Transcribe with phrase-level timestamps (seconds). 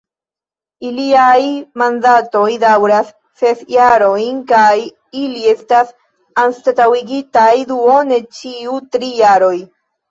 [0.91, 1.41] Iliaj
[1.81, 3.13] mandatoj daŭras
[3.43, 4.73] ses jarojn, kaj
[5.27, 5.95] ili estas
[6.49, 9.57] anstataŭigitaj duone ĉiu tri jaroj.